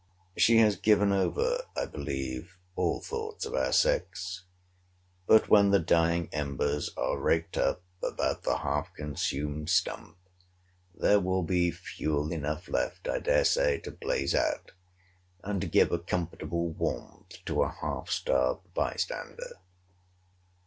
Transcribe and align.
She 0.35 0.57
has 0.57 0.77
given 0.77 1.11
over, 1.11 1.61
I 1.77 1.85
believe, 1.85 2.57
all 2.75 3.01
thoughts 3.01 3.45
of 3.45 3.53
our 3.53 3.71
sex: 3.71 4.45
but 5.27 5.47
when 5.47 5.69
the 5.69 5.77
dying 5.77 6.27
embers 6.31 6.89
are 6.97 7.19
raked 7.19 7.55
up 7.55 7.83
about 8.01 8.41
the 8.41 8.57
half 8.57 8.91
consumed 8.95 9.69
stump, 9.69 10.17
there 10.95 11.19
will 11.19 11.43
be 11.43 11.69
fuel 11.69 12.31
enough 12.31 12.67
left, 12.67 13.07
I 13.07 13.19
dare 13.19 13.45
say, 13.45 13.77
to 13.81 13.91
blaze 13.91 14.33
out, 14.33 14.71
and 15.43 15.71
give 15.71 15.91
a 15.91 15.99
comfortable 15.99 16.69
warmth 16.71 17.37
to 17.45 17.61
a 17.61 17.69
half 17.69 18.09
starved 18.09 18.73
by 18.73 18.95
stander. 18.95 19.59